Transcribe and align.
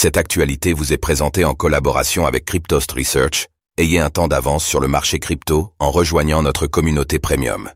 Cette 0.00 0.16
actualité 0.16 0.74
vous 0.74 0.92
est 0.92 0.96
présentée 0.96 1.44
en 1.44 1.54
collaboration 1.54 2.24
avec 2.24 2.44
Cryptost 2.44 2.92
Research. 2.92 3.48
Ayez 3.78 3.98
un 3.98 4.10
temps 4.10 4.28
d'avance 4.28 4.64
sur 4.64 4.78
le 4.78 4.86
marché 4.86 5.18
crypto 5.18 5.72
en 5.80 5.90
rejoignant 5.90 6.40
notre 6.40 6.68
communauté 6.68 7.18
premium. 7.18 7.68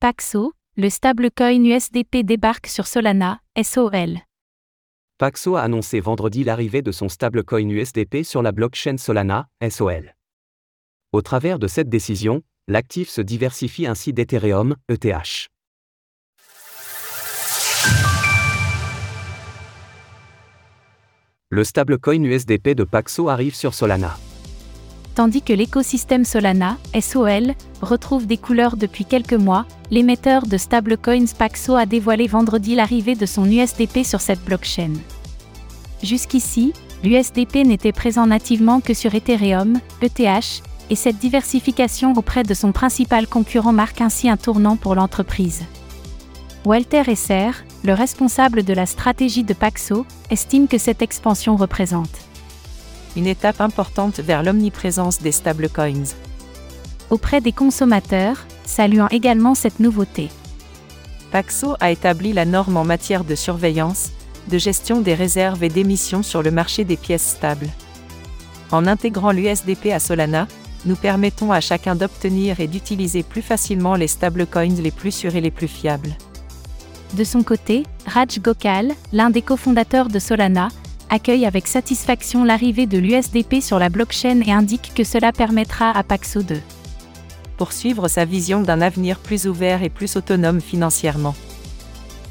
Paxo, 0.00 0.52
le 0.76 0.90
stablecoin 0.90 1.64
USDP 1.64 2.16
débarque 2.24 2.66
sur 2.66 2.86
Solana, 2.86 3.40
SOL. 3.58 4.18
Paxo 5.16 5.56
a 5.56 5.62
annoncé 5.62 5.98
vendredi 5.98 6.44
l'arrivée 6.44 6.82
de 6.82 6.92
son 6.92 7.08
stablecoin 7.08 7.70
USDP 7.70 8.22
sur 8.22 8.42
la 8.42 8.52
blockchain 8.52 8.98
Solana, 8.98 9.48
SOL. 9.66 10.14
Au 11.12 11.22
travers 11.22 11.58
de 11.58 11.68
cette 11.68 11.88
décision, 11.88 12.42
l'actif 12.66 13.08
se 13.08 13.22
diversifie 13.22 13.86
ainsi 13.86 14.12
d'Ethereum, 14.12 14.76
ETH. 14.90 15.48
Le 21.50 21.64
stablecoin 21.64 22.24
USDP 22.24 22.74
de 22.74 22.84
Paxo 22.84 23.30
arrive 23.30 23.54
sur 23.54 23.72
Solana. 23.72 24.18
Tandis 25.14 25.40
que 25.40 25.54
l'écosystème 25.54 26.26
Solana, 26.26 26.76
SOL, 27.00 27.54
retrouve 27.80 28.26
des 28.26 28.36
couleurs 28.36 28.76
depuis 28.76 29.06
quelques 29.06 29.32
mois, 29.32 29.64
l'émetteur 29.90 30.46
de 30.46 30.58
stablecoins 30.58 31.24
Paxo 31.38 31.74
a 31.74 31.86
dévoilé 31.86 32.26
vendredi 32.26 32.74
l'arrivée 32.74 33.14
de 33.14 33.24
son 33.24 33.50
USDP 33.50 34.04
sur 34.04 34.20
cette 34.20 34.44
blockchain. 34.44 34.92
Jusqu'ici, 36.02 36.74
l'USDP 37.02 37.64
n'était 37.64 37.92
présent 37.92 38.26
nativement 38.26 38.82
que 38.82 38.92
sur 38.92 39.14
Ethereum, 39.14 39.80
ETH, 40.02 40.62
et 40.90 40.96
cette 40.96 41.16
diversification 41.16 42.12
auprès 42.12 42.42
de 42.42 42.52
son 42.52 42.72
principal 42.72 43.26
concurrent 43.26 43.72
marque 43.72 44.02
ainsi 44.02 44.28
un 44.28 44.36
tournant 44.36 44.76
pour 44.76 44.94
l'entreprise. 44.94 45.64
Walter 46.64 47.02
Esser, 47.06 47.50
le 47.84 47.94
responsable 47.94 48.62
de 48.64 48.74
la 48.74 48.84
stratégie 48.84 49.44
de 49.44 49.54
Paxo, 49.54 50.04
estime 50.30 50.68
que 50.68 50.78
cette 50.78 51.02
expansion 51.02 51.56
représente 51.56 52.10
une 53.16 53.26
étape 53.26 53.60
importante 53.60 54.20
vers 54.20 54.42
l'omniprésence 54.42 55.20
des 55.20 55.32
stablecoins. 55.32 56.14
Auprès 57.10 57.40
des 57.40 57.52
consommateurs, 57.52 58.46
saluant 58.64 59.08
également 59.08 59.54
cette 59.54 59.80
nouveauté. 59.80 60.28
Paxo 61.32 61.74
a 61.80 61.90
établi 61.90 62.32
la 62.32 62.44
norme 62.44 62.76
en 62.76 62.84
matière 62.84 63.24
de 63.24 63.34
surveillance, 63.34 64.10
de 64.48 64.58
gestion 64.58 65.00
des 65.00 65.14
réserves 65.14 65.64
et 65.64 65.68
d'émissions 65.68 66.22
sur 66.22 66.42
le 66.42 66.50
marché 66.50 66.84
des 66.84 66.96
pièces 66.96 67.28
stables. 67.36 67.68
En 68.70 68.86
intégrant 68.86 69.32
l'USDP 69.32 69.86
à 69.92 69.98
Solana, 69.98 70.46
nous 70.84 70.96
permettons 70.96 71.50
à 71.50 71.60
chacun 71.60 71.96
d'obtenir 71.96 72.60
et 72.60 72.68
d'utiliser 72.68 73.22
plus 73.22 73.42
facilement 73.42 73.94
les 73.94 74.06
stablecoins 74.06 74.80
les 74.80 74.90
plus 74.90 75.12
sûrs 75.12 75.34
et 75.34 75.40
les 75.40 75.50
plus 75.50 75.68
fiables. 75.68 76.16
De 77.14 77.24
son 77.24 77.42
côté, 77.42 77.84
Raj 78.06 78.38
Gokal, 78.40 78.92
l'un 79.12 79.30
des 79.30 79.42
cofondateurs 79.42 80.08
de 80.08 80.18
Solana, 80.18 80.68
accueille 81.10 81.46
avec 81.46 81.66
satisfaction 81.66 82.44
l'arrivée 82.44 82.86
de 82.86 82.98
l'USDP 82.98 83.62
sur 83.62 83.78
la 83.78 83.88
blockchain 83.88 84.40
et 84.46 84.52
indique 84.52 84.92
que 84.94 85.04
cela 85.04 85.32
permettra 85.32 85.90
à 85.90 86.02
Paxo 86.02 86.42
de 86.42 86.58
poursuivre 87.58 88.08
sa 88.08 88.24
vision 88.24 88.62
d'un 88.62 88.80
avenir 88.80 89.18
plus 89.18 89.46
ouvert 89.46 89.82
et 89.82 89.90
plus 89.90 90.16
autonome 90.16 90.60
financièrement. 90.60 91.34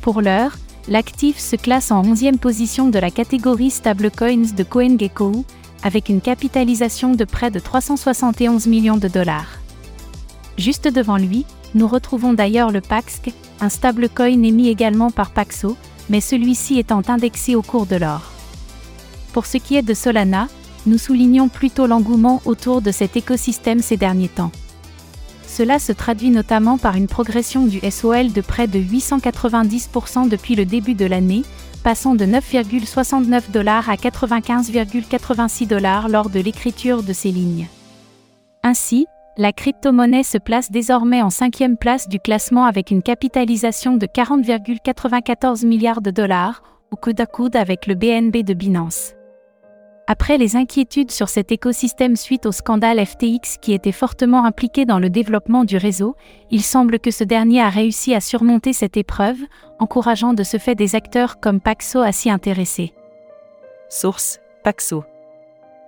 Pour 0.02 0.22
l'heure, 0.22 0.55
l'actif 0.88 1.38
se 1.38 1.58
classe 1.58 1.92
en 1.92 2.02
11e 2.02 2.38
position 2.38 2.88
de 2.88 2.98
la 2.98 3.11
catégorie 3.11 3.70
stablecoins 3.70 4.55
de 4.55 4.64
CoinGecko, 4.64 5.45
avec 5.83 6.09
une 6.09 6.22
capitalisation 6.22 7.11
de 7.11 7.25
près 7.25 7.52
de 7.52 7.59
371 7.59 8.66
millions 8.67 8.98
de 8.98 9.08
dollars. 9.08 9.59
Juste 10.58 10.88
devant 10.88 11.17
lui, 11.17 11.45
nous 11.76 11.88
retrouvons 11.88 12.34
d'ailleurs 12.34 12.72
le 12.72 12.82
PAXC, 12.82 13.34
un 13.62 13.70
stablecoin 13.70 14.44
émis 14.44 14.70
également 14.70 15.12
par 15.12 15.32
Paxo, 15.32 15.76
mais 16.10 16.22
celui-ci 16.22 16.80
étant 16.80 17.02
indexé 17.08 17.56
au 17.56 17.62
cours 17.62 17.86
de 17.86 17.96
l'or. 17.96 18.32
Pour 19.34 19.46
ce 19.46 19.58
qui 19.58 19.76
est 19.76 19.82
de 19.82 19.94
Solana, 19.94 20.48
nous 20.86 20.98
soulignons 20.98 21.50
plutôt 21.50 21.86
l'engouement 21.86 22.42
autour 22.45 22.82
de 22.82 22.92
cet 22.92 23.18
écosystème 23.18 23.82
ces 23.82 23.98
derniers 23.98 24.30
temps. 24.30 24.52
Cela 25.45 25.80
se 25.80 25.92
traduit 25.92 26.30
notamment 26.30 26.78
par 26.78 26.95
une 26.95 27.08
progression 27.08 27.66
du 27.66 27.80
SOL 27.89 28.32
de 28.32 28.42
près 28.42 28.67
de 28.67 28.80
890% 28.80 30.30
depuis 30.30 30.55
le 30.55 30.66
début 30.66 30.94
de 30.94 31.05
l'année, 31.05 31.44
passant 31.84 32.16
de 32.16 32.26
9,69 32.26 33.52
dollars 33.52 33.89
à 33.89 33.95
95,86 33.95 35.67
dollars 35.67 36.10
lors 36.10 36.30
de 36.30 36.39
l'écriture 36.39 37.02
de 37.02 37.14
ces 37.14 37.32
lignes. 37.32 37.67
Ainsi, 38.64 39.08
la 39.37 39.53
crypto-monnaie 39.53 40.23
se 40.23 40.37
place 40.37 40.71
désormais 40.71 41.21
en 41.21 41.30
cinquième 41.30 41.77
place 41.77 42.09
du 42.09 42.20
classement 42.20 42.65
avec 42.65 42.89
une 42.89 43.03
capitalisation 43.03 43.95
de 43.95 44.08
40,94 44.08 45.65
milliards 45.65 46.02
de 46.02 46.11
dollars, 46.11 46.64
au 46.92 46.95
coude 46.95 47.21
à 47.21 47.25
coude 47.27 47.55
avec 47.55 47.86
le 47.86 47.93
BNB 47.93 48.43
de 48.43 48.53
Binance. 48.53 49.14
Après 50.08 50.37
les 50.37 50.55
inquiétudes 50.55 51.11
sur 51.11 51.27
cet 51.27 51.52
écosystème 51.52 52.15
suite 52.15 52.45
au 52.45 52.53
scandale 52.53 53.05
FTX 53.05 53.58
qui 53.61 53.73
était 53.73 53.92
fortement 53.92 54.45
impliqué 54.45 54.86
dans 54.86 54.99
le 54.99 55.09
développement 55.09 55.65
du 55.65 55.75
réseau, 55.75 56.15
il 56.49 56.64
semble 56.64 56.98
que 56.99 57.11
ce 57.11 57.25
dernier 57.25 57.61
a 57.61 57.69
réussi 57.69 58.15
à 58.15 58.21
surmonter 58.21 58.71
cette 58.71 58.95
épreuve, 58.95 59.37
encourageant 59.80 60.33
de 60.33 60.43
ce 60.43 60.58
fait 60.58 60.75
des 60.75 60.95
acteurs 60.95 61.42
comme 61.42 61.59
Paxo 61.59 61.99
à 61.99 62.14
s'y 62.14 62.30
intéresser. 62.30 62.93
Source 63.89 64.39
Paxo. 64.64 65.04